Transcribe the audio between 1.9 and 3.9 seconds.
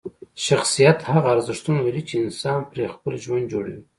چې انسان پرې خپل ژوند جوړوي.